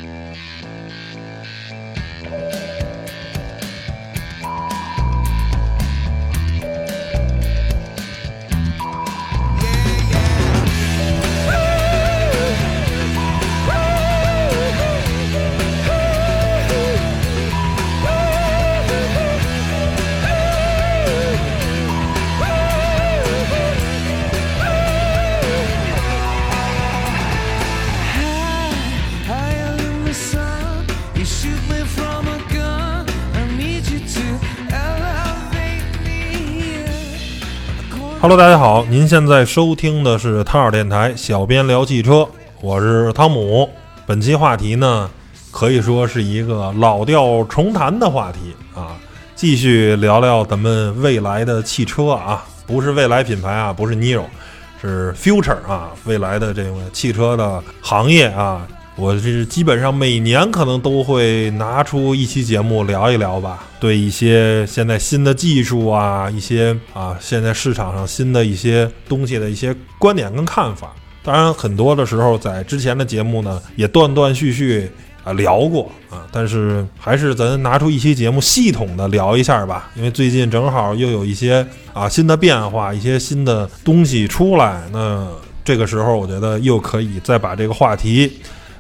[38.29, 42.29] Hello，大家好，您现在收听的是汤尔电台，小编聊汽车，
[42.61, 43.71] 我是汤姆。
[44.05, 45.09] 本期话题呢，
[45.53, 48.99] 可以说是一个老调重弹的话题啊，
[49.37, 54.25] 继续聊聊咱们未来的汽车啊，不是未来品牌啊，不是 Niro，
[54.83, 58.67] 是 Future 啊，未来的这个汽车的行业啊。
[58.99, 70.95] 我这是基本上每年可能都会拿出一期节目聊一聊吧，对一些现在新的技术啊，一些啊现在市场上新的一些东西的一些观点跟看法。
[71.23, 74.91] 当然，很多的时候在之前的节目呢也断断续续
[75.25, 85.29] 啊聊过啊，但是还是咱拿出一期节目系统的聊一下吧，因为最近正好又有一些啊新的变化，一些新的东西出来，那
[85.63, 88.33] 这个时候我觉得又可以再把这个话题。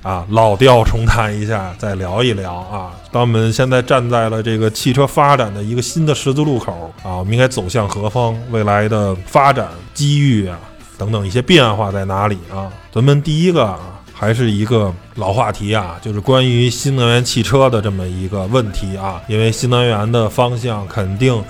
[0.06, 2.92] 啊，老调重弹一下，再聊一聊啊。
[3.10, 8.38] 当我们现在站在了这个汽车发展的一个新的十字路口啊，我们应该走向何方？
[8.52, 10.56] 未来的发展机遇啊，
[10.96, 12.70] 等等一些变化在哪里啊？
[12.92, 13.80] 咱们第一个啊，
[14.12, 19.20] 还是一个老话题啊，就是关于新能源汽车的这么一个问题啊。
[19.26, 21.42] 因为新能源的方向肯定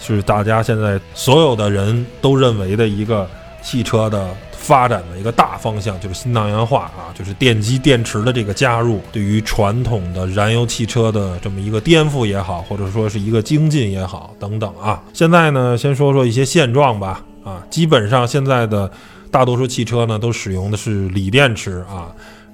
[0.00, 3.28] 是大家现在所有的人都认为的一个
[3.60, 4.24] 汽车的。
[4.64, 15.02] 发展的一个大方向就是新能源化啊，就是电机电池的这个加入，对于传统的燃油汽车的这么一个颠覆也好，或者说是一个精进也好，等等啊。
[15.12, 18.90] 现在呢，先说说一些现状吧啊，基本上现在的
[19.30, 22.08] 大多数汽车呢都使用的是锂电池啊。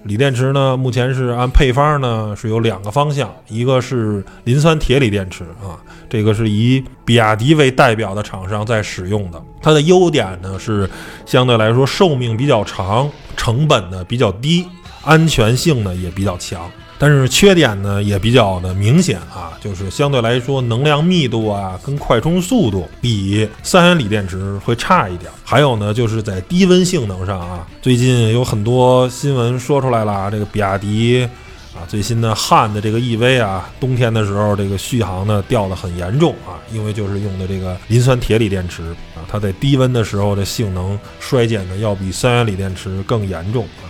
[0.05, 5.77] 锂电池呢，目前是按配方呢是有两个方向，一个是磷酸铁锂电池啊，
[6.09, 9.43] 这个是以比亚迪为代表的厂商在使用的。
[9.61, 10.89] 它的优点呢是
[11.27, 14.67] 相对来说寿命比较长，成本呢比较低，
[15.03, 16.71] 安全性呢也比较强。
[17.01, 25.33] 但是缺点呢也比较的明显啊，就是相对来说能量密度啊跟快充速度比三元锂电池会差一点。
[25.43, 31.27] 还有呢就是在低温性能上啊，最近有很多新闻说出来了，这个比亚迪
[31.75, 38.83] 啊最新的汉的这个 EV 啊，冬天的时候这个续航呢掉的很严重啊，因为就是用的这个磷酸铁锂电池
[39.15, 43.89] 啊，它在低温的时候的性能衰减的要比三元锂电池更严重啊。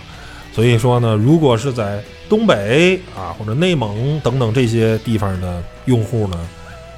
[0.53, 2.01] 所以说呢，如果是在
[2.31, 6.37] 东北啊或者内蒙等等这些地方的用户呢，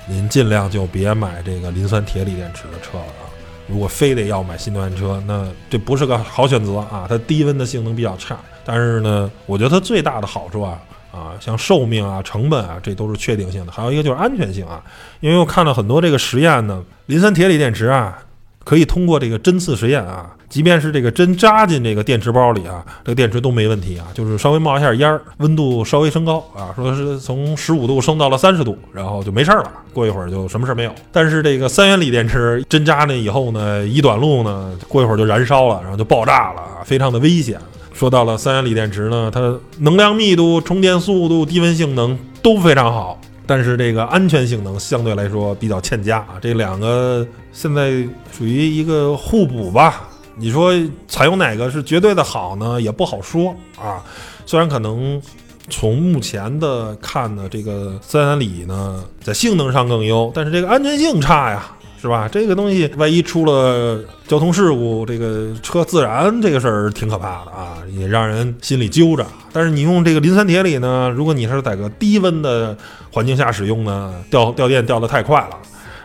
[0.07, 3.25] 您尽量就别买这个磷酸铁锂电池的车了啊。
[3.65, 7.07] 如果非得要买新能源车，那这不是个好选择啊。
[7.09, 10.79] 它低温的性能比较差，但是呢，我觉得它最大的好处啊
[11.11, 13.71] 啊，像寿命啊、成本啊，这都是确定性的。
[13.71, 14.83] 还有一个就是安全性啊，
[15.19, 18.22] 因为我看了很多这个实验呢，磷酸铁锂电池啊。
[18.63, 30.95] 可以通过这个针刺实验啊，即便是这个针扎进这个电池包里啊，这个电池都没问题啊，就是稍微冒一下烟儿，温度稍微升高啊，说是从十五度升到了三十度，然后就没事儿了，过一会儿就什么事儿没有。
[31.11, 37.59] 但是这个三元锂电池针扎呢以后呢，一短路呢，过一会儿就燃烧了，然后就爆炸了，非常的危险。
[37.93, 43.19] 说到了三元锂电池呢，它能量密度、充电速度、低温性能都非常好。
[43.45, 47.91] 但是这个安全性能相对来说比较欠佳啊，这两个现在
[48.31, 50.09] 属于一个互补吧。
[50.35, 50.73] 你说
[51.07, 52.81] 采用哪个是绝对的好呢？
[52.81, 54.03] 也不好说啊。
[54.45, 55.21] 虽然可能
[55.69, 61.71] 从目前的看呢，这个三三里呢在性能上更优，但是这个安全性差呀。
[62.03, 62.27] 是吧？
[62.29, 63.97] 这个东西万一出了
[64.27, 69.25] 交通事故，这个车自燃这个事儿挺可怕的啊，也让人心里揪着。
[69.53, 72.77] 但是你用这个磷酸铁锂呢，如果你是在个低温的
[73.09, 75.57] 环境下使用呢，掉掉电掉的太快了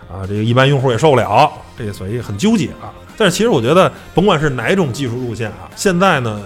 [0.09, 2.95] 啊，这个一般用户也受不了，这所以很纠结啊。
[3.17, 6.41] 但是其实我觉得，甭管是哪种技术路线啊，现在呢，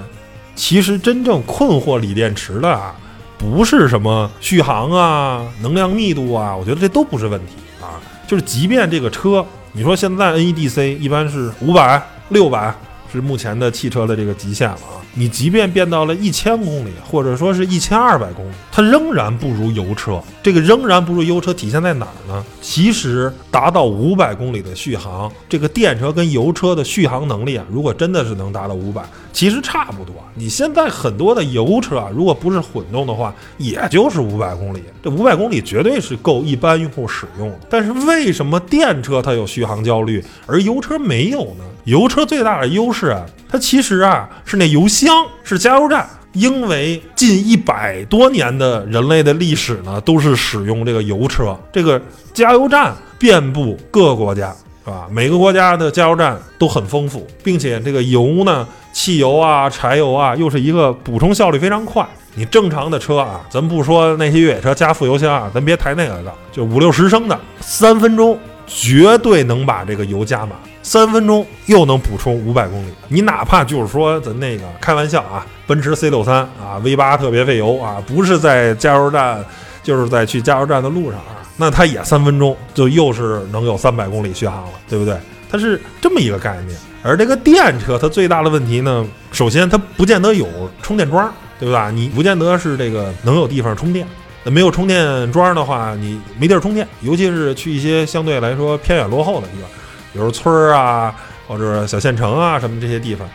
[0.54, 2.94] 其实真正困惑锂电池的啊，
[3.36, 8.00] 不是什么续航啊、能量密度啊，我觉得这都不是问题啊。
[8.32, 12.74] 就是，即便这个车，你说现在 NEDC 一般是五百、六百，
[13.12, 15.01] 是目前的汽车的这个极限了啊。
[15.14, 20.22] 你即便变到了一千公里，或者说是一千二百公里，它仍然不如油车。
[20.42, 22.44] 这个仍然不如油车体现在哪儿呢？
[22.60, 30.14] 其实达到五百公里的续航，这个电车跟油车的续航能力啊，如果真的是能达到五百，其实差不多。
[30.34, 34.82] 你现在很多的油车啊，如果不是混动的话，也就是五百公里。
[35.02, 37.58] 这五百公里绝对是够一般用户使用的。
[37.68, 41.64] 但是为什么电车它有续航焦虑，而油车没有呢？
[41.84, 43.24] 油车最大的优势啊。
[43.50, 46.08] 它其实啊是那油箱，是加油站。
[46.32, 52.00] 因为近一百多年的人类的历史呢，都是使用这个油车，这个
[52.32, 54.50] 加油站遍布各个国家，
[54.82, 55.06] 是吧？
[55.10, 62.02] 每个国家的加油站都很丰富，并且这个油呢，汽油啊、柴油啊，又是一个补充效率非常快。
[62.34, 70.50] 你正常的车啊，咱不说那些越野车加副油箱啊，咱别抬那个的，就五六十升的，三分钟绝对能把这个油加满。
[70.82, 79.44] 三分钟又能补充五百公里，你哪怕就是说咱那个开玩笑啊，奔驰 C 六三啊，V 八特别费油啊，不是在加油站，
[79.84, 85.16] 就是在去加油站的路上啊，那它也三分钟就又是能有三百公里续航了，对不对？
[85.48, 86.76] 它是这么一个概念。
[87.04, 90.48] 而这个电车它最大的问题呢，首先它不见得有
[90.82, 91.92] 充电桩，对吧？
[91.92, 94.04] 你不见得是这个能有地方充电，
[94.44, 99.70] 那没有充电桩的话，你没地儿充电，尤其是去一些相对来说偏远落后的地方。
[100.12, 101.14] 比如村儿啊，
[101.46, 103.28] 或者小县城啊，什么这些地方，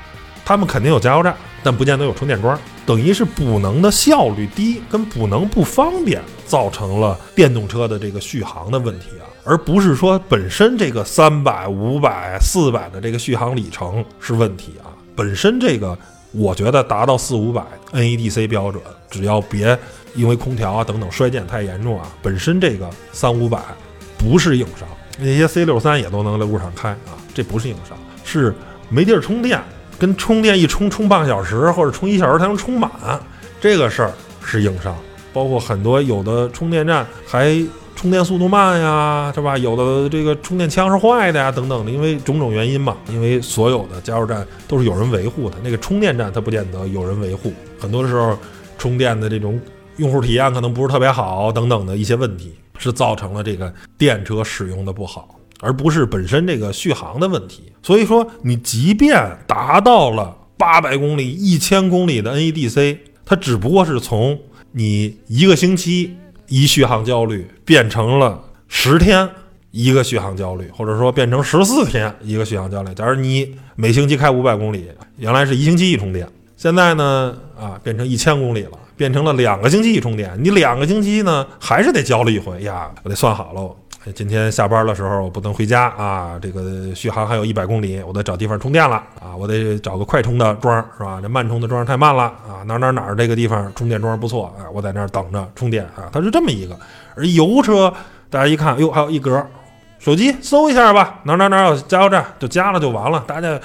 [0.45, 2.59] 他们肯定有加油站，但不见得有充电桩。
[2.85, 14.93] 等于是补能的效率低，跟补能不方便，造成了电动车的这个续航的问题啊，而不是说本身这个三百、五百、四百的这个续航里程是问题啊。
[15.15, 15.97] 本身这个，
[16.31, 17.61] 我觉得达到四五百
[17.91, 19.77] NEDC 标准，只要别
[20.17, 23.59] 因为空调啊等等衰减太严重啊，本身这个三五百
[24.17, 24.85] 不是硬伤。
[25.19, 28.53] 那些 C 六三也都能在路上开啊，这不是硬伤，是
[28.89, 29.61] 没地儿充电，
[29.97, 32.91] 跟充电一充充半个小时或者充一小时才能充满，
[33.61, 34.11] 这个事儿
[34.43, 34.95] 是硬伤。
[35.33, 37.55] 包括很多有的充电站还
[37.95, 39.57] 充电速度慢呀，是吧？
[39.57, 42.97] 有的这个充电枪是坏的呀，等等的，因为种种原因嘛。
[43.09, 48.37] 因为所有的加油站都是有人维护的，那个充电站它不见得有人维护，很多时候
[48.77, 49.59] 充电的这种
[49.97, 52.53] 用户体验可能不是特别好，等等的一些问题。
[52.79, 57.63] 是造成了这个电车使用的不好，而不是本身这个续航的问题。
[57.81, 64.39] 所以说，你即便达到了八百公里、一千公里的 NEDC，它只不过是从
[64.73, 66.15] 你一个星期
[66.49, 69.27] 一续航焦虑变成了十天
[69.71, 72.93] 一个续航焦虑，或者说变成十四天一个续航焦虑。
[72.93, 74.85] 假如你每星期开五百公里，
[75.17, 78.77] 原来是一星期一充电，现在呢啊变成一千公里了。
[78.97, 82.89] 变成了两个星期一充电，你两个星期呢还是得交了一回呀？
[83.03, 91.19] 我得算好了，今天下班的时候我不能回家啊，这个续航还有一百公里，我得找地方充电了啊，我得找个快充的桩是吧？
[91.21, 96.75] 这慢充的桩太慢了啊，哪哪哪这个地方充电桩不错啊，我在那儿等着充电啊，它是这么一个。
[97.15, 97.93] 而油车
[98.31, 99.45] 大家一看，哟，还有一格，
[99.99, 103.23] 手机搜一下吧，哪哪哪有加油站就加了就完了。
[103.27, 103.59] 大家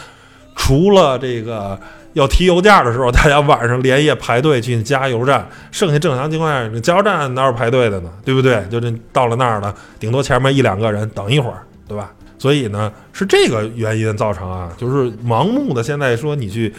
[0.54, 1.80] 除了这个。
[2.14, 5.48] 要提油价的时候，大家晚上连夜排队去加油站。
[5.70, 8.10] 剩下正常情况下，加油站哪有排队的呢？
[8.24, 8.62] 对不对？
[8.70, 12.10] 就是到了那儿了，顶多前面一两个人等一会儿，对吧？
[12.38, 16.74] 所以呢，是这个原因造成啊，就是盲目的现在说你去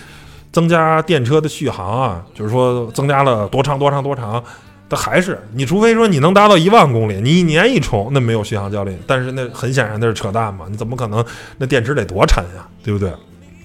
[0.52, 4.44] 增加电车的续航啊，就是说增加了多长多长多长，
[4.90, 8.94] 它还是你除非说你能达到一万公里，你一年一充，那没有续航焦虑。
[9.08, 11.24] 但是那很显然那是扯淡嘛，你怎么可能？
[11.58, 13.12] 那电池得多沉呀，对不对？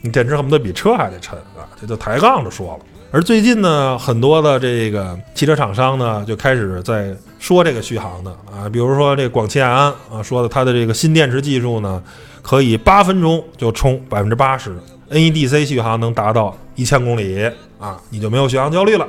[0.00, 1.66] 你电池恨不得比车还得沉啊！
[1.80, 2.84] 这就抬杠着说了。
[3.10, 12.02] 而最近呢，很多的这个汽车厂商呢，就开始在说这个续航的啊，比如说这广汽埃安啊，说的它的这个新电池技术呢，
[12.42, 14.76] 可以八分钟就充百分之八十
[15.10, 19.06] ，NEDC 续航能达到一千公里啊，你就没有续航焦虑了。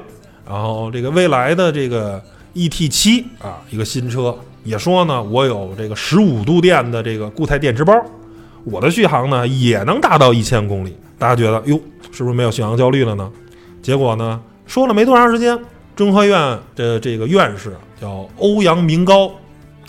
[0.47, 7.93] 然后这个未来的这个 ET 七啊，一个新车也说呢，我有这个十五度电的这个固态电池包。
[8.71, 11.79] 我的续航呢也能达到一千公里，大家觉得哟，
[12.11, 13.31] 是不是没有续航焦虑了呢？
[13.81, 15.57] 结果呢，说了没多长时间，
[15.95, 19.31] 中科院的这个院士叫欧阳明高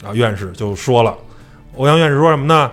[0.03, 1.17] 啊，院士就说了，
[1.77, 2.71] 欧阳院士说什么呢？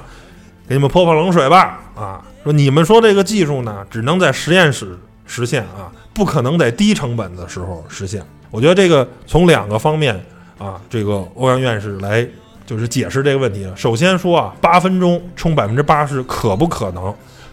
[0.68, 8.24] 给你们泼泼冷水吧啊，说你们说这个技术呢，只能在实验室实现啊，不可能在低成本的时候实现。
[8.52, 10.16] 我觉得这个从两个方面
[10.58, 12.28] 啊，这个欧阳院士来。
[12.68, 13.76] 就是解释这个问题了。
[13.76, 17.12] 首先说啊，八分钟充百分之八十可不可能？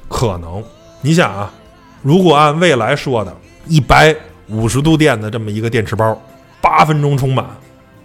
[0.08, 0.62] 可能。
[1.00, 1.50] 你想啊，
[2.02, 3.34] 如果按未来说的，
[3.66, 4.14] 一百
[4.48, 6.20] 五十度电的这么一个电池包，
[6.60, 7.46] 八分钟充满，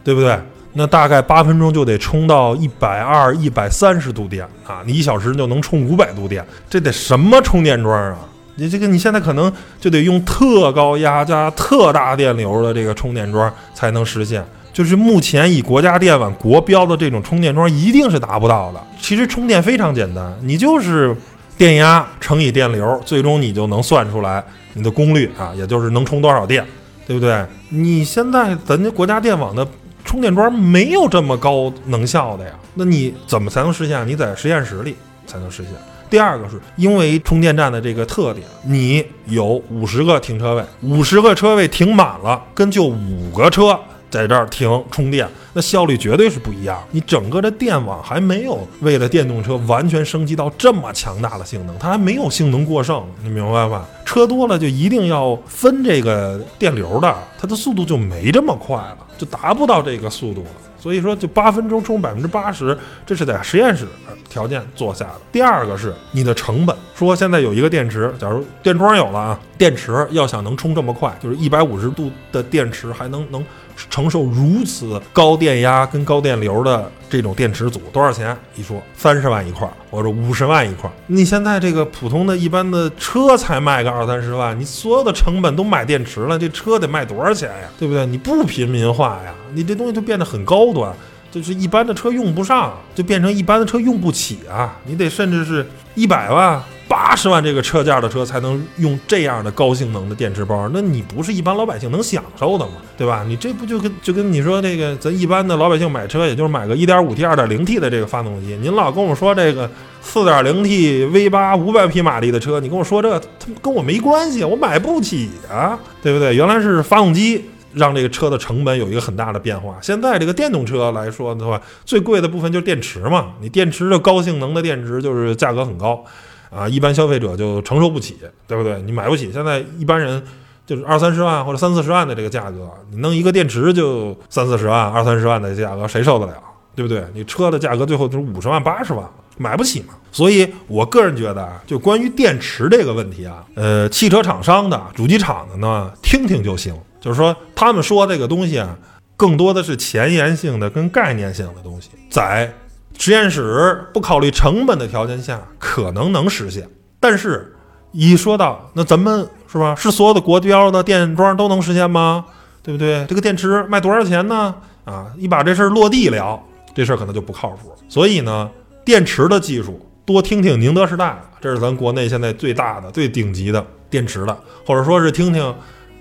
[0.04, 0.40] 对不对？
[0.72, 4.84] 那大概八分钟就得充到一百二、一百三十度电啊！
[4.86, 8.20] 你一小时就能充五百度电，这得什么充电桩啊？
[8.54, 14.46] 你这个你现在可能就得用特高压加特大电流的这个充电桩才能实现。
[14.80, 18.82] 就是目前以国家电网国标的这种充电桩一定是达不到的。
[19.02, 21.14] 其实充电非常简单，你就是
[21.58, 24.42] 电压乘以电流，最终你就能算出来
[24.76, 26.66] 你的功率啊，也就是能充多少电，
[27.06, 27.46] 对不对？
[27.68, 29.68] 你现在咱这国家电网的
[30.06, 34.08] 充电桩没有这么高能效的呀，那你怎么才能实现？
[34.08, 34.96] 你在实验室里
[35.28, 35.74] 才能实现。
[36.10, 43.78] 第二个是因为充电站的这个特点，你有五十个停车位，五十个车位停满了，跟就五个车
[44.10, 46.84] 在这儿停充电，那效率绝对是不一样。
[46.92, 53.88] 你整个的电网还没有为了电动车完全升级到这么强大的性能，它还没有性能过剩，你明白吧？
[54.06, 60.50] 车多了就一定要分这个电流的，它的速度就没这么快了，就达不到这个速度了。
[60.80, 62.76] 所以说，就八分钟充百分之八十，
[63.06, 63.86] 这是在实验室
[64.30, 65.16] 条件做下的。
[65.30, 73.42] 第二个是你的成本，说现在有一个电池，假如电桩有了啊，电池要想能充这么快，就是一百五十度的电池还能能
[73.90, 78.36] 承受如此高电压跟高电流的这种电池组，多少钱？
[78.58, 80.92] 一说三十万一块，或者五十万一块。
[81.08, 87.70] 你现在这个普通的一般的车才卖个二三十万，你所有的成本都买电池了，这车得卖多少钱呀？
[87.80, 88.06] 对不对？
[88.06, 89.34] 你不平民化呀？
[89.54, 90.94] 你这东西就变得很高端，
[91.32, 94.78] 就是一般的车用不上，就变成一般的车用不起啊！
[94.86, 102.74] 你得甚至是一百万、八十万这个车价的车才能用这样的高性能的电池包，那你不是一般老百姓能享受的吗？
[102.98, 103.24] 对吧？
[103.28, 109.70] 你这不就跟就跟你说这个，咱一般的老百姓买车，也就是买个 1.5T、2.0T 的这个发动机，您老跟我说这个
[110.04, 116.36] 4.0T V8 五百匹马力的车，你跟我说这，他跟我没关系，我买不起啊，对不对？
[116.36, 117.46] 原来是发动机。
[117.74, 119.78] 让这个车的成本有一个很大的变化。
[119.82, 123.34] 现在这个电动车来说的话，最贵的部分就是电池嘛。
[123.42, 126.04] 你电池的高性能的电池就是价格很高，
[126.50, 128.82] 啊，一般消费者就承受不起，对不对？
[128.84, 129.32] 你买不起。
[129.32, 130.22] 现在一般人
[130.66, 136.36] 就是二三十万或者三四十万的这个价格，你弄一个电池就三四十万、二三十万的价格，谁受得了？
[136.76, 137.04] 对不对？
[137.14, 139.04] 你车的价格最后就是五十万、八十万，
[139.38, 139.96] 买不起嘛。
[140.12, 146.74] 所以我个人觉得啊，就关于电池这个问题啊，呃，汽车厂商的、主机厂的呢，听听就行。
[147.00, 148.78] 就是说，他们说这个东西啊，
[149.16, 152.54] 更多的是前沿性的跟概念性的东西，在
[152.98, 156.70] 实验室不考虑成本的条件下，可能能实现。
[157.00, 157.56] 但是，
[157.94, 162.26] 一说到那咱们是吧，是所有的国标的电桩都能实现吗？
[162.62, 163.06] 对不对？
[163.08, 164.54] 这个电池卖多少钱呢？
[164.84, 166.38] 啊，一把这事儿落地了，
[166.76, 167.74] 这事儿可能就不靠谱。
[167.88, 168.50] 所以呢，
[168.84, 175.56] 电池的技术多听听宁德时代，这是咱国内现在最大的、最顶级的电池的，或者说是听听。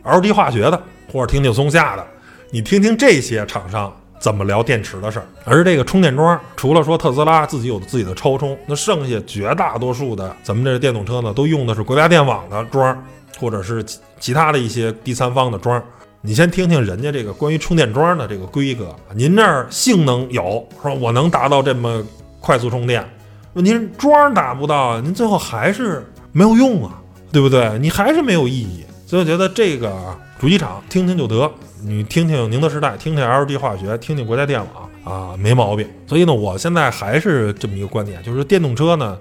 [0.09, 2.07] LG 化学的，或者听听松下的，
[2.51, 5.27] 你听听这些厂商怎么聊电池的事儿。
[5.45, 13.05] 而这个充电桩，除了说特斯拉自己有自己的超充，那剩下绝大多数的咱们这电动车呢，都用的是国家电网的桩，
[13.39, 13.85] 或者是
[14.19, 15.83] 其他的一些第三方的桩。
[16.21, 22.03] 你先听听人家这个关于充电桩的这个规格，您这儿性能有，说我能达到这么
[22.41, 23.09] 快速充电，
[23.53, 26.99] 问题是桩达不到，您最后还是没有用啊，
[27.31, 27.79] 对不对？
[27.79, 28.85] 你还是没有意义。
[29.09, 29.91] 所以我觉得这个
[30.39, 31.51] 主机厂听听就得，
[31.83, 35.89] 你听听宁德时代，听听 LG 化学，听听国家电网啊，没毛病。
[36.07, 39.19] 所以呢，我现在还是这么一个观点，就是电动车呢，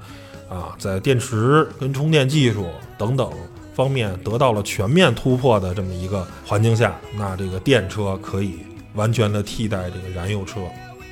[0.49, 2.67] 啊，在电池跟充电技术
[2.97, 3.31] 等等
[3.73, 8.59] 方面得到了全面突破的这么一个环境下，那这个电车可以
[8.93, 10.59] 完全的替代这个燃油车。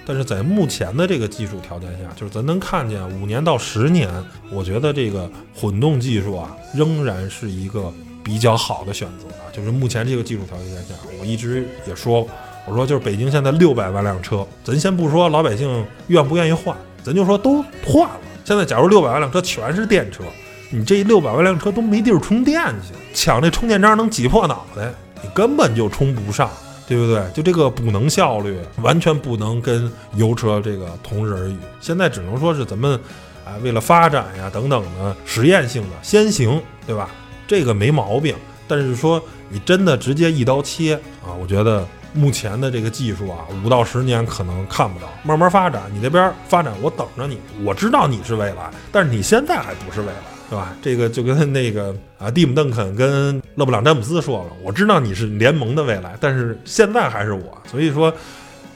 [0.05, 4.09] 但是在目前的这个技术条件下，就是咱能看见五年到十年，
[4.51, 7.89] 我觉得这个混动技术啊，仍然是一个。
[8.25, 12.27] 比较好的选择啊，就是目前这个技术条件下，我一直也说，
[12.65, 18.19] 我说就是北京现在六百万辆车，咱先不说老百姓愿不愿意换，咱就说都换了。
[18.43, 20.23] 现在假如六百万辆车全是电车，
[20.71, 24.91] 你这六百万辆车都没地儿充电去，抢这充电桩能挤破脑袋，
[25.21, 26.49] 你根本就充不上，
[26.87, 27.23] 对不对？
[27.31, 31.55] 就这个补能效率完全不能跟油车这个同日而语。
[31.79, 32.99] 现在只能说是咱们
[33.45, 37.09] 啊，为了发展呀等等的实验性的先行，对吧？
[37.47, 38.35] 这个没毛病，
[38.67, 45.83] 但是说你真的直接一刀切啊，我觉得目前的这个技术啊，五到十年可能看不到，慢慢发展。
[45.93, 47.37] 你那边发展，我等着你。
[47.63, 50.13] 我知道你是未来，但是你现在还不是未来，
[50.49, 50.75] 对吧？
[50.81, 57.61] 这个就跟那个啊，蒂姆·邓肯跟勒布朗·詹姆斯说了，我知道你是联盟的未来，但是现在还是我。
[57.69, 58.13] 所以说，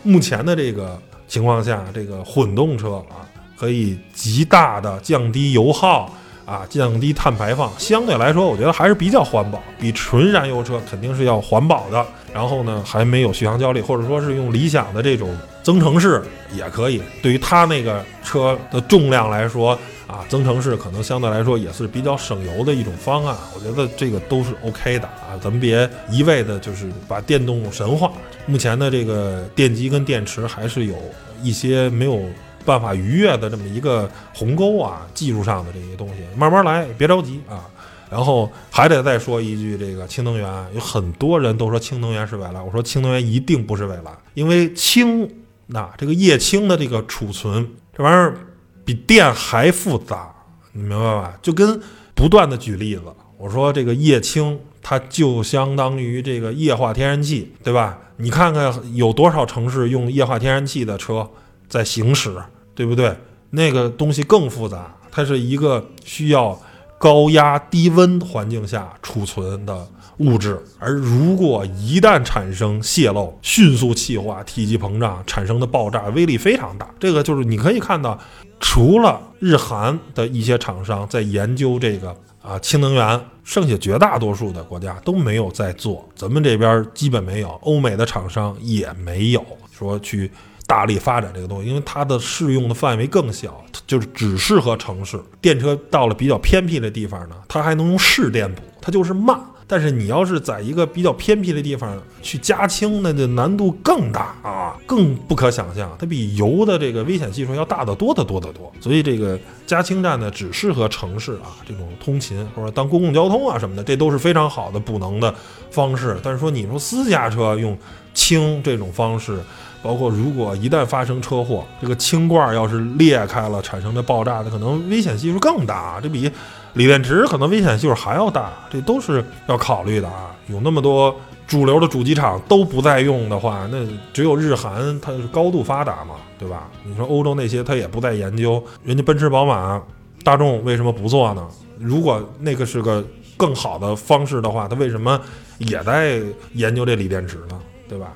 [0.04, 3.26] 目前的这个情况下，这个混动车啊，
[3.58, 6.14] 可以极大的降低油耗。
[6.50, 12.04] 啊，降低碳排放，相对来说，我觉得还是比较环保，比纯燃油车肯定是要环保的。
[12.34, 16.24] 然后呢，还没有续航焦虑，或者说是用理想的这种增程式
[16.56, 17.04] 也可以。
[17.22, 19.78] 对于它那个车的重量来说，
[20.08, 23.36] 啊，增程式可能相对来说也是比较省油的一种方案。
[23.54, 28.12] 我觉得这个都是 OK 的啊，咱们别一味的就是把电动神话。
[28.48, 30.96] 目前的这个电机跟电池还是有
[31.44, 32.22] 一些没有
[32.66, 37.66] 办法逾越的这么一个鸿沟啊，技术上的这些东西，慢慢来，别着急啊。
[38.10, 45.30] 然后还得再说一句，这个氢能源，有很多人都说氢能源是未来，我说氢能源一定不是未来，因为氢，
[45.68, 48.36] 那这个液氢的这个储存，这玩意儿
[48.84, 50.34] 比电还复杂，
[50.72, 51.38] 你明白吧？
[51.44, 51.80] 就跟
[52.16, 53.04] 不断的举例子，
[53.38, 58.00] 我说这个液氢，它就相当于这个液化天然气，对吧？
[58.18, 61.30] 你看看有多少城市用液化天然气的车
[61.70, 62.36] 在行驶，
[62.76, 63.16] 对不对？
[63.52, 66.60] 那个东西更复杂，它是一个需要。
[67.02, 76.94] 高压低温环境下储存的物质，而如果一旦产生泄漏，迅速气化、体积膨胀，产生的爆炸威力非常大。
[77.00, 78.20] 这个就是你可以看到，
[78.60, 86.06] 除了日韩的一些厂商在研究这个啊氢能源，剩下绝大多数的国家都没有在做。
[86.14, 90.30] 咱们这边基本没有，欧美的厂商也没有说去。
[90.70, 95.76] 大力发展这个东西，因为它的适用的范围更小，就是只适合城市电车。
[95.90, 99.36] 到了比较偏僻的地方呢，它还能用市电补，它就是慢。
[99.66, 105.96] 但是你要是在一个比较偏僻的地方去加氢，那就难度更大啊，更不可想象。
[106.00, 108.72] 它比油的这个危险系数要大得多得多得多。
[108.80, 115.34] 所以这个加氢站呢，只适合城市啊，这种通勤或者当公共交通啊什么的，这都是非常好的补能的
[115.72, 116.16] 方式。
[116.22, 117.76] 但是说你说私家车用
[118.14, 119.40] 氢这种方式。
[119.82, 126.30] 包括如果一旦发生车祸，这个氢罐要是裂开了，产生的爆炸那可能危险系数更大，这比
[126.74, 130.36] 锂电池可能危险系数还要大，这都是要考虑的啊。
[130.48, 131.16] 有那么多
[131.48, 136.70] 主流的主机厂都不再用的话，那只有日韩它是高度发达嘛，对吧？
[136.84, 139.82] 你说欧洲那些它也不再研究，人家奔驰、宝马、
[140.24, 141.48] 大众为什么不做呢？
[141.80, 143.04] 如果那个是个
[143.38, 145.20] 更好的方式的话，它为什么
[145.60, 146.20] 也在
[146.54, 147.60] 研究这锂电池呢？
[147.88, 148.14] 对吧？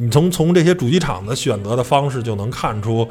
[0.00, 3.08] 你从从这些主机厂的选择的方式就能看出，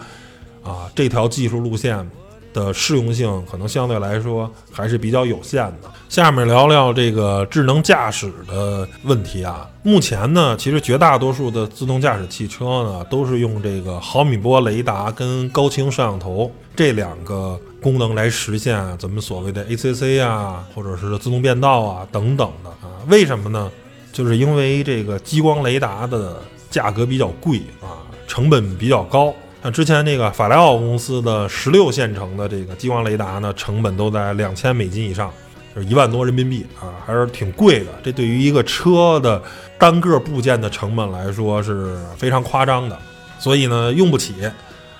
[0.63, 2.09] 啊，这条技术路线
[2.53, 5.91] 的适用性可能相对来说还是比较有限的。
[6.07, 9.67] 下面聊聊这个智能驾驶的问题啊。
[9.81, 22.93] 目前呢，其实绝大多数的自动驾驶汽车呢，都是用这个毫米波雷达跟高清摄像头这两个功能来实现咱们所谓的 ACC 啊，或者是自动变道啊等等的啊。
[23.07, 23.71] 为什么呢？
[24.13, 29.33] 就是因为这个激光雷达的价格比较贵啊，成本比较高。
[29.61, 35.33] 像之前那个法莱奥公司的十六线程的这个激光雷达呢，成本都在两千美金以上，
[35.75, 37.87] 就是一万多人民币啊，还是挺贵的。
[38.03, 39.41] 这对于一个车的
[39.79, 42.97] 单个部件的成本来说是非常夸张的，
[43.39, 44.35] 所以呢，用不起。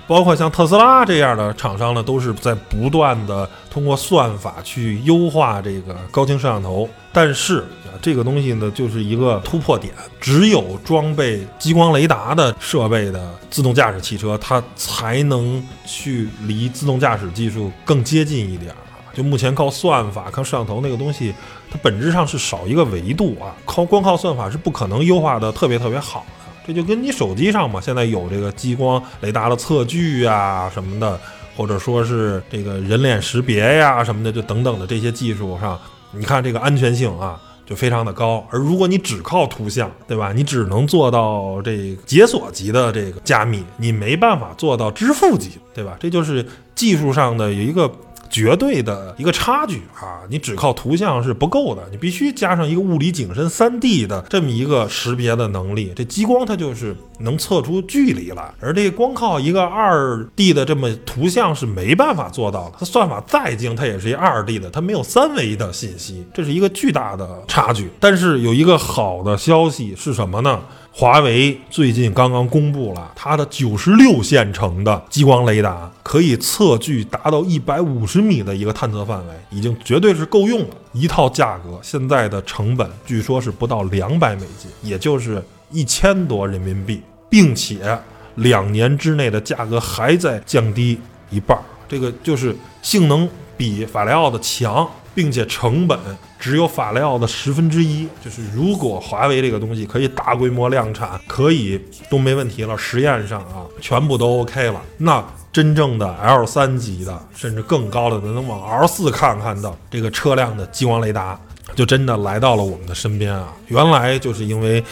[0.05, 6.89] 包括像特斯拉这样的厂商呢，都是在不断的通过算法去优化这个高清摄像头。
[7.11, 9.93] 但是啊，这个东西呢，就是一个突破点。
[10.19, 18.77] 只有装备激光雷达的设备的自动驾驶汽车，它才能去离自动驾驶技术更接近一点儿。
[19.13, 21.33] 就目前靠算法、靠摄像头那个东西，
[21.71, 23.53] 它本质上是少一个维度啊。
[23.63, 26.25] 靠光靠算法是不可能优化的特别特别好。
[26.65, 31.19] 这就跟你手机上嘛，现在有这个激光雷达的测距啊什么的，
[31.55, 35.79] 或者说是这个人脸识别呀什么的，就等等的这些技术上，
[36.11, 38.45] 你看这个安全性啊就非常的高。
[38.49, 40.31] 而如果你只靠图像，对吧？
[40.33, 45.97] 你只能做到这解锁级的这个加密，你没办法做到支付级，对吧？
[45.99, 46.45] 这就是
[46.75, 47.91] 技术上的有一个。
[48.33, 50.25] 绝对的一个差距啊！
[50.27, 55.93] 你只靠图像是不够的，你必须加上一个物理景深三 D 的这么一个识别的能力。
[55.95, 62.77] 这激光它就是能测出距离来，而这光靠一个二 D 的这么图像是没办法做到的。
[62.79, 67.91] 它算法再精，它也是一二 D 的，它没有三维的信息，这是一个巨大的差距。
[67.99, 70.59] 但是有一个好的消息是什么呢？
[70.95, 80.75] 华为最近刚刚公布了它的九十六线程的激光雷达，可以测距达到一百五十米的一个探测范围，已经绝对是够用了。
[80.91, 87.97] 一套价格现在的成本据说是不到两百美金，也就是一千多人民币，并且
[88.35, 90.99] 两年之内的价格还在降低
[91.31, 91.57] 一半，
[91.89, 93.27] 这个就是性能
[93.57, 94.87] 比法莱奥的强。
[95.15, 95.97] 并且成本
[96.39, 111.39] 只有法雷奥的十分之一，就是如果华为这个东西可以大规模量产，可以都没问题了，实验上啊全部都 OK 了，那真正的 L 三级的，甚至更高的，能往 L 四看看的这个车辆的激光雷达，
[111.75, 113.53] 就真的来到了我们的身边啊！
[113.67, 114.83] 原来就是因为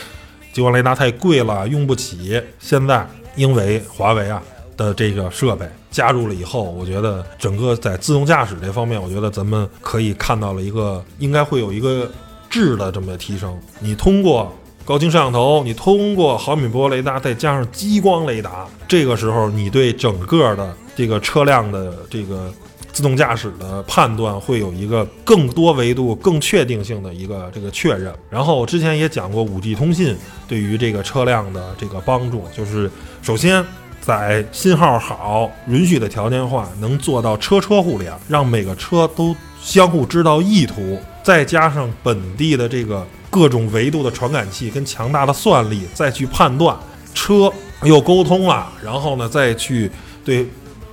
[0.54, 4.42] 激光雷达太贵了，用不起，现在因为华为啊。
[4.78, 12.10] 的这个设备加入了以后，我觉得整个在自动驾驶这方面，我觉得咱们可以看到了一个应该会有一个
[12.50, 13.58] 质的这么提升。
[13.80, 14.52] 你通过
[14.84, 22.52] 高清摄像头，你通过毫米波雷达，再加上激光雷达，这个时候你对整个的这个车辆的这个
[22.92, 28.14] 自动驾驶的判断会有一个更多维度、更确定性的一个这个确认。
[28.30, 33.64] 然后我之前也讲过，五 G 通信对于这个车辆的这个帮助，就是首先
[34.02, 46.76] 在信号好、允许的条件下，能做到车车互联，让每个车都相互知道意图，再加上本地的这个各种维度的传感器跟强大的算力，再去判断
[47.14, 47.50] 车
[47.84, 49.90] 又沟通了，然后呢再去
[50.26, 50.46] 对。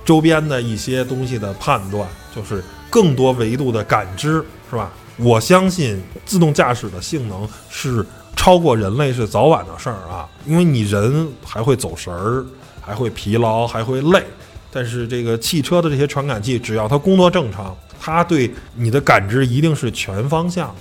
[0.05, 4.91] 周边的一些东西的判断，就是更多维度的感知，是吧？
[5.17, 8.03] 我相信自动驾驶的性能是
[8.35, 12.43] 超过人类是早晚的事儿啊，因为你人还会走神儿，
[12.81, 14.23] 还会疲劳，还会累，
[14.71, 20.75] 但是这个汽车的这些传感器，只要它工作正常，它对你的感知一定是全方向的。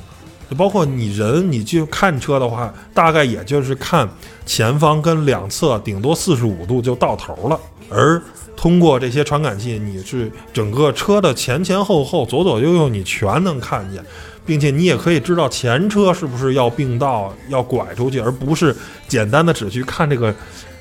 [0.50, 4.08] 就包括你人，你就看车的话，大概也就是看
[4.46, 8.22] 前方跟两侧，顶多四十五度就到头了，而。
[8.56, 14.04] 通过这些传感器，你是整个车的前前后后、左左右右，你全能看见，
[14.44, 18.74] 并且你也可以知道前车是不是要并道、要拐出去，而不是
[19.06, 20.34] 简单的只去看这个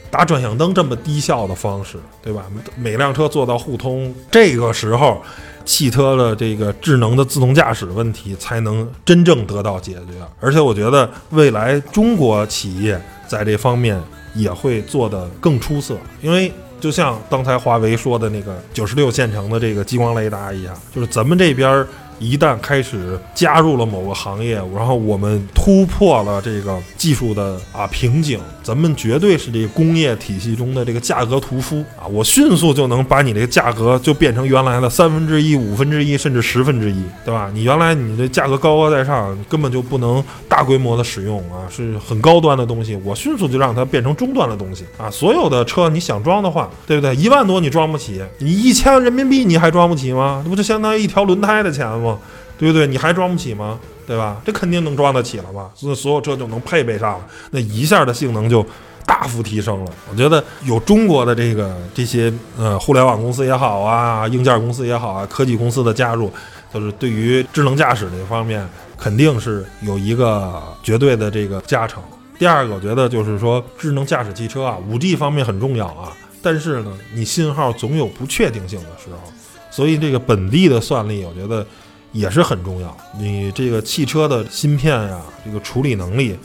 [0.10, 2.46] 打转向灯这么低效的方式，对吧？
[2.76, 5.22] 每辆车做到互通，这个时候，
[5.66, 10.14] 汽车的这个智能的自动驾驶问题才能真正得到解决。
[10.40, 14.02] 而且，我觉得未来中国企业在这方面
[14.34, 16.52] 也会做得更出色，因为。
[16.80, 21.84] 就像刚才华为说的那个九十六线程的这个激光雷达一样，就是咱们这边。
[22.20, 32.04] 一旦开始加入了某个行业，然后我们突破了这个技术的啊瓶颈，咱们绝对是这个工业体系中的这个价格屠夫啊！
[32.06, 37.50] 我迅速就能把你这个价格就变成原来的三分之一、五分之一，甚至十分之一，对吧？
[37.54, 45.10] 你原来你这价格高高在上，根本就不能大规模的使用啊，是很高端的东西，我迅速就让它变成中端的东西啊！
[45.10, 47.16] 所有的车你想装的话，对不对？
[47.16, 50.42] 一万多你装不起，你一千人民币你还装不起吗？
[50.44, 52.20] 这不就相当于一条轮胎的钱吗？
[52.58, 52.86] 对不对？
[52.86, 53.80] 你还装不起吗？
[54.08, 54.42] 对吧？
[54.46, 55.70] 这肯定能装得起了嘛？
[55.76, 58.66] 所所有车就能配备上了，那一下的性能就
[59.06, 59.92] 大幅提升了。
[60.10, 66.32] 我觉得有中国的这个这些呃互联网公司也好啊，硬件公司也好啊，科技公司的加入，
[66.74, 68.66] 就是对于智能驾驶这方面
[68.98, 72.02] 肯定是有一个绝对的这个加成。
[72.40, 79.34] 第二个，我觉得就是说智能驾驶汽车啊，五 G 方面很重要啊，但是呢，你信号总有不确定性的时候。
[79.70, 81.66] 所以这个本地的算力，我觉得
[82.18, 82.96] 也是很重要。
[83.18, 86.36] 你这个汽车的芯片呀，这个处理能力，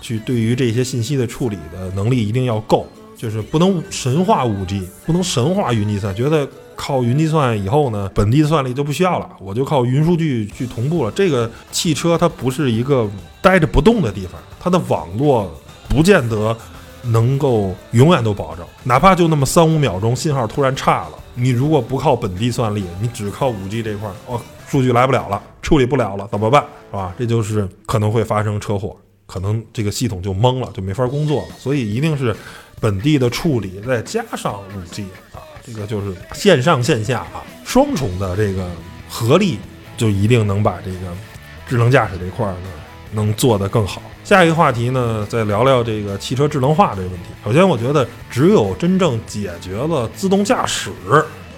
[0.00, 11.10] 去对于这些信息的处理的能力一定要够，就是不能神话五 G，不能神话云计算，觉得靠云计算以后呢，本地算力就不需要了，我就靠云数据去同步了。
[11.12, 13.08] 这个汽车它不是一个
[13.40, 15.50] 待着不动的地方，它的网络
[15.88, 16.56] 不见得
[17.02, 21.10] 能够永远都保证，哪怕就那么三五秒钟，信号突然差了。
[21.34, 24.40] 你如果不靠本地算力，你只靠五 G 这块儿，哦，
[24.70, 26.64] 数据来不了了，处理不了了，怎么办？
[26.90, 27.12] 是吧？
[27.18, 31.48] 这就是可能会发生车祸，可能这个系统就懵了，就没法工作了。
[31.58, 32.34] 所以一定是
[32.80, 35.02] 本地的处理，再加上五 G
[35.32, 38.70] 啊，这个就是线上线下啊双重的这个
[39.08, 39.58] 合力，
[39.96, 40.98] 就一定能把这个
[41.66, 42.68] 智能驾驶这块儿呢
[43.10, 44.00] 能做得更好。
[44.22, 47.24] 下一个话题呢，再聊聊这个汽车智能化这个问题。
[47.44, 50.92] 首先，我觉得只有真正解决了自动驾驶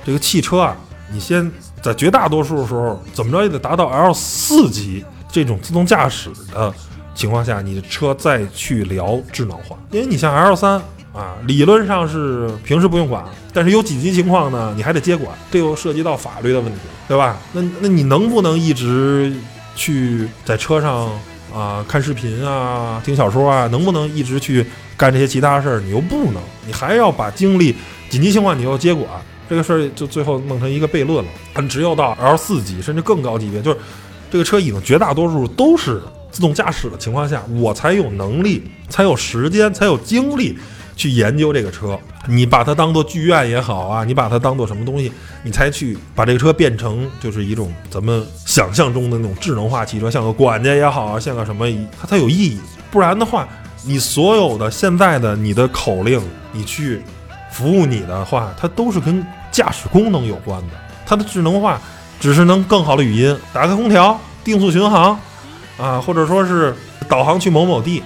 [0.03, 0.75] 这个汽车啊，
[1.13, 1.51] 你先
[1.83, 6.73] 在绝大多数时候怎么着也得达到 L 四级这种自动驾驶的
[7.15, 9.77] 情况下，你的车再去聊智能化。
[9.91, 10.81] 因为你像 L 三
[11.13, 17.37] 啊，理论上是平时不用管，但是有紧急情况呢，你还得接管，这又涉及到法律的问题，对吧？
[17.53, 19.35] 那那你能不能一直
[19.75, 21.11] 去在车上？
[21.55, 24.65] 啊，看视频啊，听小说啊，能不能一直去
[24.97, 25.81] 干这些其他事儿？
[25.81, 27.77] 你又不能，你还要把精力
[28.09, 29.07] 紧急情况你要接管，
[29.53, 31.31] 这个事儿就最后弄成一个悖论了。
[31.53, 33.77] 它只有到 L 四级甚至更高级别，就是
[34.31, 40.59] 这个车已经绝大多数都是自动驾驶的情况下，我才有能力，才有时间，才有精力。
[40.95, 45.11] 去研究这个车，你把它当做剧院也好啊，你把它当做什么东西，
[45.43, 51.67] 你才去把这个车变成就是一种咱们想象中的那种智能化汽车，像个管家也好，像个什么，
[51.99, 52.61] 它才有意义。
[52.91, 53.49] 不然的话，
[53.85, 56.21] 你所有的现在的你的口令，
[56.53, 57.01] 你去
[57.51, 60.75] 服务你的话，它都是跟驾驶功能有关的。
[61.07, 61.81] 它的智能化
[62.19, 65.17] 只是能更好的语音，打开空调，定速巡航，
[65.79, 66.75] 啊，或者说是
[67.09, 68.03] 导航去某某地。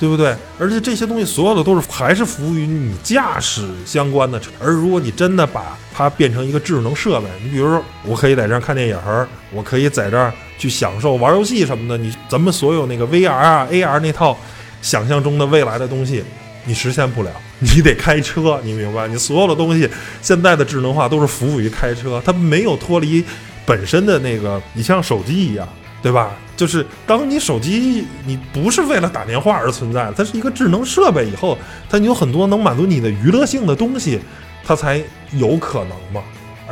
[0.00, 0.34] 对不对？
[0.58, 4.40] 而且这些东西所有的都是还是服务于你驾驶相关的。
[4.58, 11.96] 而如果你真的把它变成一个智能设备，你比如说，我可以在这儿看电影儿，我可以在这儿去享受玩游戏什么的。
[11.96, 14.36] 你咱们所有那个 VR 啊、AR 那套
[14.80, 16.24] 想象中的未来的东西，
[16.64, 19.08] 你实现不了，你得开车，你明白？
[19.08, 19.88] 你所有的东西
[20.20, 23.24] 现在的智能化都是服务于开车，它没有脱离
[23.64, 25.68] 本身的那个，你像手机一样。
[26.02, 26.32] 对吧？
[26.56, 31.56] 就是当你手机你不是为了打电话而存在，它是一个智能设备以后，
[31.88, 34.18] 它有很多能满足你的娱乐性的东西，
[34.64, 35.00] 它才
[35.34, 36.20] 有可能嘛。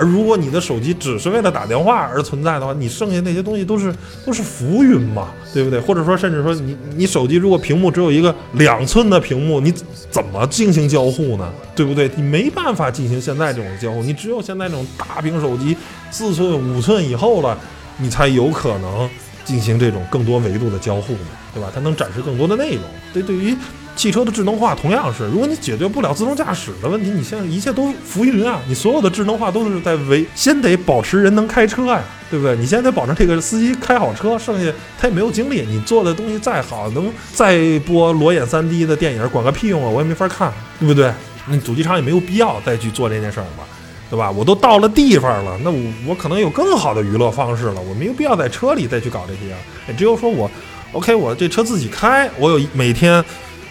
[0.00, 5.78] 而如果你的手机只是为了打电话而存在的话，你剩下那些东西都是都是浮云嘛，对不对？
[5.78, 9.70] 或者说，甚至说你你手机如果屏幕只有一个两寸的屏幕，你
[10.10, 11.52] 怎么进行交互呢？
[11.76, 12.10] 对不对？
[12.16, 15.76] 你没办法进行现在这种交互，你只有现在这种大屏手机
[16.10, 17.58] 四寸五寸以后了。
[18.02, 19.06] 你才有可能
[19.44, 21.20] 进行这种更多维度的交互嘛，
[21.52, 21.70] 对吧？
[21.74, 22.82] 它能展示更多的内容。
[23.12, 23.54] 对，对于
[24.00, 28.58] 汽车的智能化，同样是，如果你解决不了自动驾驶的问题，你现在一切都浮云啊！
[28.66, 32.56] 你所有的智能化都是在维，先得保持人能开车呀，对不对？
[32.56, 35.66] 你现在得保证这个司机开好车，剩下他也没有精力。
[35.68, 39.90] 你做的东西再好，能再播裸眼三 D 的电影，管个屁用啊！
[39.90, 41.12] 我也没法看，对不对？
[41.46, 43.68] 那主机厂也没有必要再去做这件事儿吧。
[44.08, 44.30] 对吧？
[44.30, 49.54] 我都到了地方了，那我我可能有更好的娱乐方式了，我没有必要在车里再去搞这些。
[49.94, 50.50] 只有说我
[50.92, 53.22] ，OK，我这车自己开，我有每天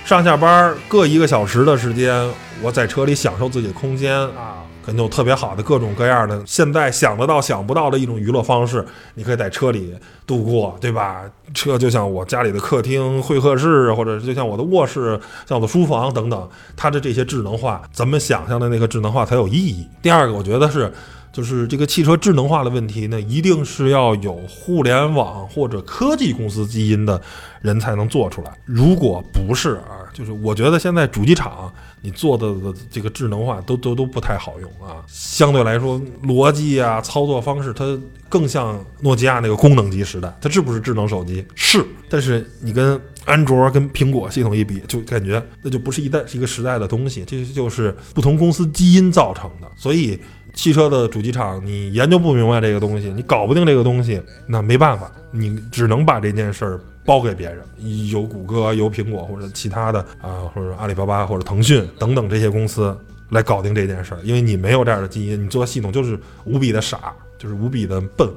[0.05, 2.27] 上下班各一个小时的时间，
[2.61, 4.63] 我在车里享受自己的空间啊。
[4.95, 8.83] 有特别好的各种各样的，现在想得到想不到的一种娱乐方式，
[9.13, 9.93] 你可以在车里
[10.25, 11.21] 度过，对吧？
[11.53, 19.87] 车就像我家里的客厅、会客室，或者就像我的卧室、像我的书房等等，它的这些智能化，咱们想象的那个智能化才有意义。
[20.01, 20.91] 第二个，我觉得是。
[21.39, 27.21] 就是这个汽车智能化的问题呢，一定是要有互联网或者科技公司基因的
[27.61, 28.51] 人才能做出来。
[28.65, 32.53] 如果不是啊，就是我觉得现在主机厂你做的
[32.91, 34.99] 这个智能化都都都不太好用啊。
[35.07, 37.97] 相对来说，逻辑啊、操作方式，它
[38.27, 40.37] 更像诺基亚那个功能机时代。
[40.41, 41.45] 它是不是智能手机？
[41.55, 47.23] 是，但是你跟安卓、跟苹果系统一比，就感觉那就不是一代是一个时代的东西。
[47.25, 50.19] 这就是不同公司基因造成的，所以。
[50.53, 57.59] 汽车的主机厂，你研究不明白这个东西，你搞不定这个东西，那没办法，你只能把这件事儿包给别人，
[58.09, 62.95] 有谷歌、有苹果或者其他的啊，或者阿里巴巴或者腾讯等等这些公司
[63.29, 68.27] 来搞定这件事儿，因为你没有这样的基因，你做系统就是无比的傻，就是无比的笨，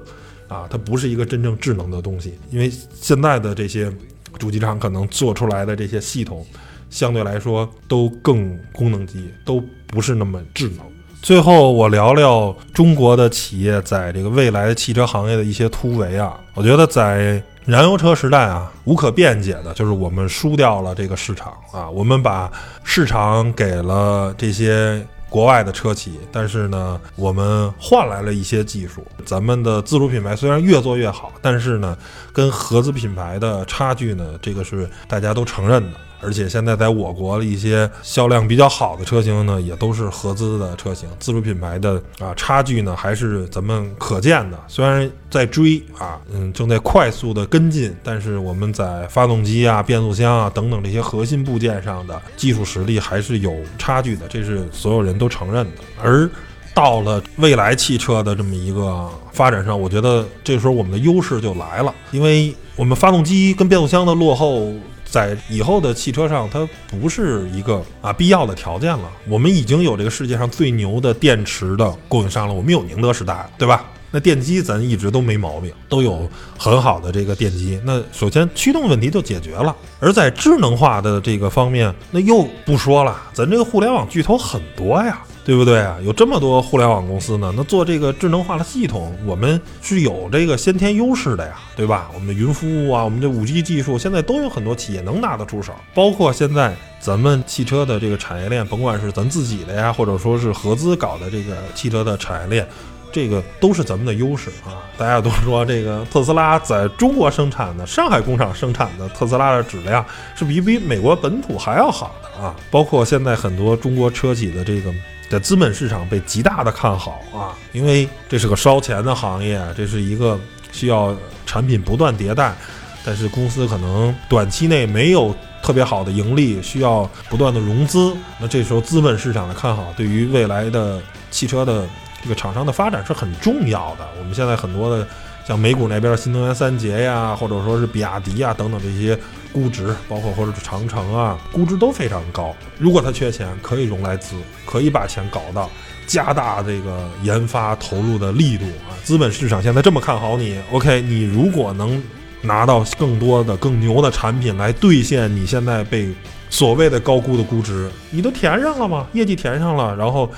[0.48, 2.35] 啊，它不是一个真正智能的东西。
[2.51, 3.92] 因为现在的这些
[4.38, 6.46] 主机厂可能做出来的这些系统，
[6.90, 10.91] 相对来说都更功能机，都不是那么智能。
[11.22, 16.37] 最后，我聊聊中国的企业在这个未来汽车行业的一些突围啊。
[16.52, 21.88] 我觉得在燃油车时代啊，无可辩解的就是我们输掉了这个市场啊。
[21.88, 22.50] 我们把
[22.82, 29.06] 市场给了这些国外的车企，但是呢，我们换来了一些技术。
[29.24, 31.96] 咱们的自主品牌虽然越做越好，但是呢，
[32.32, 35.98] 跟合资品牌的差距呢，这个是大家都承认的。
[36.22, 44.58] 而且现在在我国的一些销量比较好的车型呢，也都是合资的车型，自主品牌的啊差距呢还是咱们可见的。
[44.68, 55.82] 虽然在追啊，嗯，正在快速的跟进，但是我们在发动机啊、变速箱啊等等这些核心部件上的技术实力还是有差距的，这是所有人都承认的。
[56.00, 56.30] 而
[56.72, 64.72] 到了未来汽车的这么一个发展上，我觉得这时候我们的优势就来了，因为我们发动机跟变速箱的落后。
[65.12, 69.12] 在以后的汽车上，它不是一个啊必要的条件了。
[69.29, 73.85] 我们已经有这个世界上最牛的电池的供应商了，我们有宁德时代，对吧？
[74.12, 77.81] 那电机咱一直都没毛病，都有很好的这个电机。
[77.85, 79.75] 那首先驱动问题就解决了。
[79.98, 85.20] 而在智能化的这个方面，那又不说了，咱这个互联网巨头很多呀。
[85.44, 85.98] 对不对啊？
[86.05, 92.09] 有这么多互联网公司呢，那做这个智能化的系统，我们是有这个先天优势的呀，对吧？
[92.14, 95.72] 我们的云服务啊，我们这五 G 技术，现在都有很多企业能拿得出手。
[95.92, 102.68] 包括现在咱们汽车的这个产业链，甭管是咱自己的呀，或者说是合资搞的这个汽车的产业链，
[103.12, 104.83] 这个都是咱们的优势啊。
[104.96, 112.55] 大家都说这个特斯拉在中国生产的，上海工厂生产的特斯拉的质量是比比美国本土还要好的啊。
[112.70, 114.92] 包括现在很多中国车企的这个。
[115.31, 120.38] 在资本市场被极大的看好啊，因为这是个烧钱的行业，这是一个
[120.72, 122.55] 需要产品不断迭代，
[123.03, 128.14] 但是公司可能短期内没有特别好的盈利，需要不断的融资。
[128.38, 131.88] 那这时候资本市场的看好，对于未来的汽车的
[132.22, 134.08] 这个厂商的发展是很重要的。
[134.18, 135.06] 我们现在很多的
[135.46, 139.18] 像美股那边新能源三杰呀，或者说是比亚迪呀等等这些
[139.52, 142.54] 估值，包括或者是长城啊，估值都非常高。
[142.78, 145.68] 如果他缺钱，可以融来资，可以把钱搞到，
[146.06, 148.94] 加大这个研发投入的力度啊。
[149.02, 152.00] 资本市场现在这么看好你，OK，你如果能
[152.40, 156.08] 拿到更多的、更牛的产品来兑现你现在被
[156.50, 159.08] 所谓的高估的估值，你都填上了吗？
[159.12, 160.30] 业绩填上了，然后。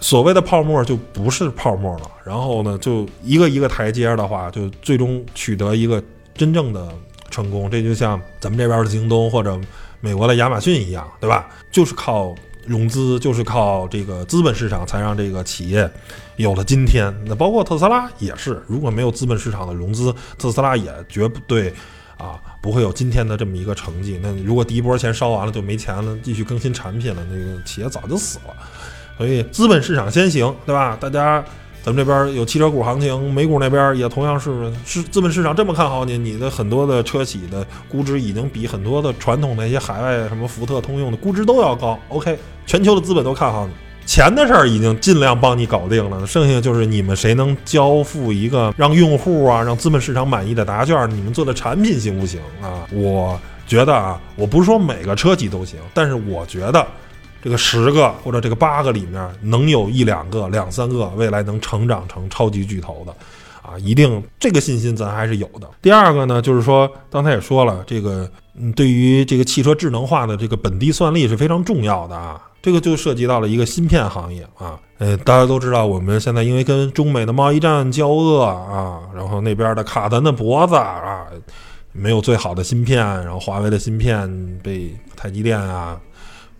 [0.00, 6.02] 所谓的泡沫就不是泡沫了，然后呢，就一个一个台阶的话，就最终取得一个
[6.34, 6.88] 真正的
[7.30, 7.70] 成功。
[7.70, 9.60] 这就像咱们这边的京东或者
[10.00, 11.48] 美国的亚马逊一样，对吧？
[11.70, 12.34] 就是靠
[12.66, 15.90] 融资，就是靠这个资本市场，才让这个企业
[16.36, 17.14] 有了今天。
[17.26, 21.70] 那包括特斯拉也是，如果没有资本市场的融资，特斯拉也绝不对
[22.16, 24.18] 啊，不会有今天的这么一个成绩。
[24.22, 28.56] 那如果第一波钱烧完了就没钱了，继续更新产品了，那个企业早就死了。
[29.20, 30.96] 所以资本市场先行，对吧？
[30.98, 31.44] 大家，
[31.82, 42.00] 咱们这边有汽车股行情，美股那边也同样是是资本市场这么看好你，你的很多的车企的估值已经比很多的传统那些海外什么福特、通用的估值都要高。
[42.08, 43.74] OK，全球的资本都看好你，
[44.06, 52.88] 钱的事儿已经尽量帮你搞定了，剩下就是你们谁能交付一个让用户啊、让资本市场满意的答卷，你们做的产品行不行啊？
[52.90, 56.86] 我觉得啊，我不是说每个车企都行，但是我觉得。
[57.42, 63.12] 这个十个或者这个八个里面，能有一两个、两三个未来能成长成超级巨头的，
[63.62, 65.68] 啊，一定这个信心咱还是有的。
[65.80, 72.40] 第二个呢，就是说刚才也说了，这个嗯，对于这个汽车智能化的这个本地算力是非常重要的啊。
[72.62, 81.24] 这个就涉及到了一个芯片行业啊，呃，大家都知道，我们现在因为跟中美的贸易战交恶啊，然后那边的卡咱的脖子啊，
[81.92, 84.28] 没有最好的芯片，然后华为的芯片
[84.62, 85.98] 被台积电啊。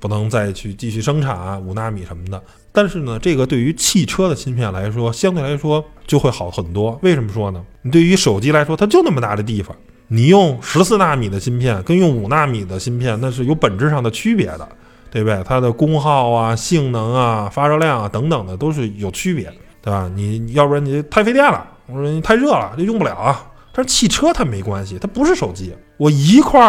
[0.01, 6.99] 不能再去继续生产五纳米什么的，但是呢，这个对于汽车的芯片来说，相对来说就会好很多。
[7.03, 7.63] 为什么说呢？
[7.83, 9.77] 你对于手机来说，它就那么大的地方，
[10.09, 14.67] 你用十四纳米的芯片跟用五纳米的芯片，那是有本质上的区别的，
[15.11, 15.43] 对不对？
[15.45, 20.11] 它的功耗啊、性能啊、发热量啊等等的都是有区别，对吧？
[20.15, 23.47] 你要不然你太费电了，我说你太热了，这用不了啊。
[23.73, 26.61] 但是汽车它没关系，它不是手机，我一块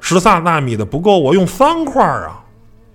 [0.00, 2.42] 十三纳米的不够，我用三块啊。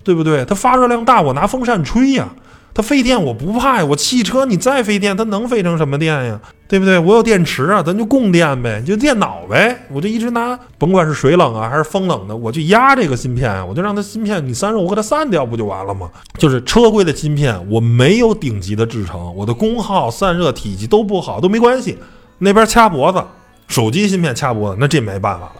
[0.02, 0.44] 对不对？
[0.44, 2.28] 它发热量大，我拿风扇吹呀。
[2.74, 3.84] 它费电我不怕呀。
[3.84, 6.40] 我汽车你再费电，它能费成什么电呀？
[6.66, 6.98] 对不对？
[6.98, 9.84] 我有电池啊，咱就供电呗，就电脑呗。
[9.90, 16.10] 我就一直拿，甭管是水冷啊还是风冷的，我就压这个芯片啊，我就让它芯片你散热，我给它散掉不就完了吗？
[16.38, 21.98] 就是车规的芯片，我没有顶级的制程，我的功耗、散热体积都不好，都没关系。
[22.38, 23.22] 那边掐脖子，
[23.68, 25.52] 手机芯片掐脖子，那这没办法了。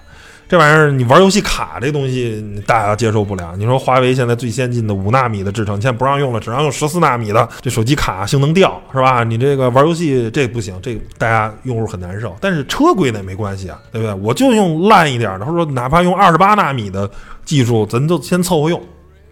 [0.53, 3.55] 这玩意儿你玩游戏卡这东西大家接受不了。
[3.57, 9.25] 你说华为现在最先进的五纳米的制程，现在不让用了，只让用十四纳米的，这手机卡性能掉是吧？
[9.25, 12.37] 你这个玩游戏这不行，这大家用户很难受。
[12.39, 14.15] 但是车规那没关系啊，对不对？
[14.17, 17.11] 我就用烂一点的，或者说哪怕用二十八纳米的
[17.47, 18.79] 技术，咱就先凑合用。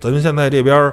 [0.01, 0.91] 咱们现在这边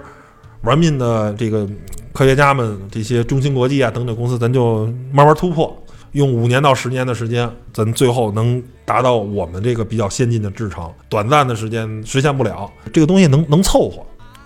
[0.63, 1.65] 玩命的这个
[2.11, 5.73] 科学家们，这些中芯国际啊等等公司，咱就慢慢突破。
[6.13, 12.71] 用五年到十年的时间，咱最后能达到我们这个比较先进的制程，短暂的时间实现不了。
[12.91, 14.03] 这个东西能能凑合，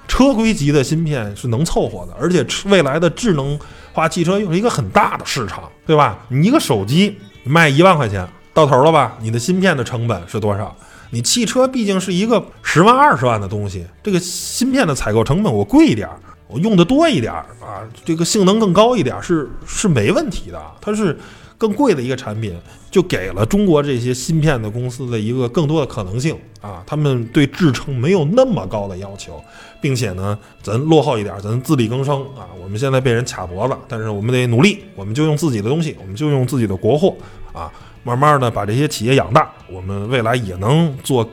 [0.08, 3.58] 车规级的芯片是能凑合的，而且未来的智能
[3.94, 6.20] 化汽车又是一个很大的市场，对吧？
[6.28, 9.18] 你一个手机卖一万块钱到头了吧？
[9.22, 10.76] 你的芯片的成本是多少？
[11.12, 16.10] 你汽车毕竟是一个十万二十万的东西，这个芯片的采购成本我贵一点，
[16.48, 21.18] 我用的多一点啊，这个性能更高一点是是没问题的，它是。
[21.62, 26.82] 更贵的一个产品，就给了中国这些芯片的公司的一个更多的可能性啊！
[26.88, 29.40] 他们对制程没有那么高的要求，
[29.80, 32.50] 并且呢，咱落后一点，咱自力更生啊！
[32.60, 37.16] 我们现在被人卡脖子，但是我们得努力，我们就用自己的东西，我们就用自己的国货
[37.54, 37.72] 啊，
[38.02, 41.24] 慢慢的把这些企业养大，我们未来也能做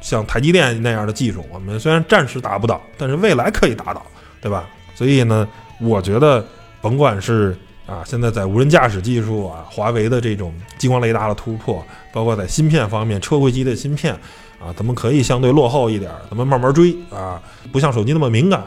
[0.00, 1.44] 像台积电那样的技术。
[1.52, 4.00] 我们虽然暂时达不到，但是未来可以达到，
[4.40, 4.66] 对吧？
[4.94, 5.46] 所以呢，
[5.78, 6.42] 我觉得
[6.80, 7.54] 甭管是。
[7.86, 14.14] 啊，现在在无人驾驶技术啊，华为的这种激光雷达的突破，包括在芯片方面，车规级的芯片
[14.58, 17.38] 啊，咱们可以相对落后一点，咱们慢慢追啊，
[17.70, 18.60] 不像手机那么敏感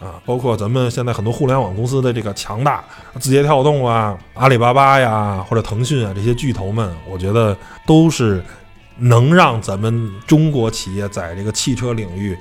[0.00, 0.18] 啊。
[0.24, 2.82] 包括咱们现在很多互联网公司的这个强大，
[3.20, 7.54] 字节跳动啊、阿里巴巴呀，或者腾讯啊这些巨头们，我觉得
[7.86, 8.42] 都是
[8.96, 12.34] 能让咱们中国企业在这个汽车领域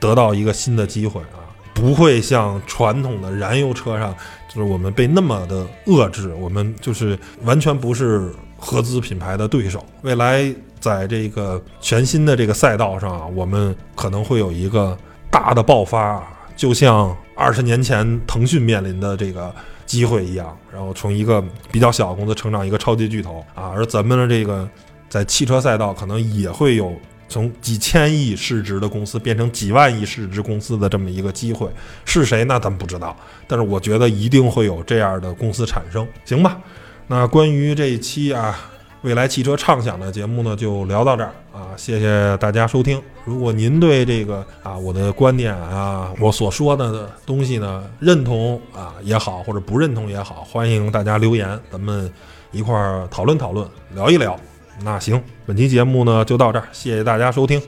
[0.00, 4.12] 得到一个新的机会啊，不会像传统的燃油车上。
[4.58, 9.86] 就是我们被那么的遏制，我们就是完全不是合资品牌的对手。
[10.02, 14.98] 未来在这个全新的这个赛道上啊，我们可能会有一个
[15.30, 16.20] 大的爆发，
[16.56, 19.54] 就像二十年前腾讯面临的这个
[19.86, 21.40] 机会一样，然后从一个
[21.70, 24.68] 比较小的公司成长一个超级巨头啊，而咱们的这个
[25.08, 26.92] 在汽车赛道可能也会有
[27.28, 31.68] 从几千亿市值的公司变成几万亿市值公司的这么一个机会，
[32.04, 33.16] 是谁那咱们不知道，
[33.46, 36.58] 但是我觉得一定会有这样的公司产生，行吧？
[37.06, 38.58] 那关于这一期啊。
[39.02, 41.70] 未来汽车畅想的节目呢，就聊到这儿啊！
[41.76, 43.00] 谢谢大家收听。
[43.24, 52.12] 如果您对这个啊我的观点啊，我所说的东西呢认同啊也好，或者不认同也好，欢迎大家留言，咱们
[52.50, 53.64] 一块儿讨论讨论，
[53.94, 54.36] 聊一聊。
[54.82, 57.60] 那行，本期节目呢就到这儿，谢谢大家收听，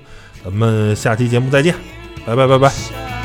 [0.44, 1.74] 咱们下期节目再见，
[2.24, 3.19] 拜拜拜拜。